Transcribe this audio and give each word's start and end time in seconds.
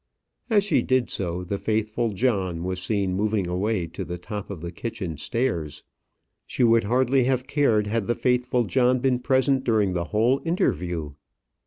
As 0.49 0.63
she 0.63 0.81
did 0.81 1.11
so, 1.11 1.43
the 1.43 1.59
faithful 1.59 2.09
John 2.09 2.63
was 2.63 2.81
seen 2.81 3.13
moving 3.13 3.45
away 3.45 3.85
to 3.85 4.03
the 4.03 4.17
top 4.17 4.49
of 4.49 4.61
the 4.61 4.71
kitchen 4.71 5.15
stairs. 5.17 5.83
She 6.47 6.63
would 6.63 6.85
hardly 6.85 7.25
have 7.25 7.45
cared 7.45 7.85
had 7.85 8.07
the 8.07 8.15
faithful 8.15 8.63
John 8.63 8.97
been 8.97 9.19
present 9.19 9.63
during 9.63 9.93
the 9.93 10.05
whole 10.05 10.41
interview. 10.43 11.11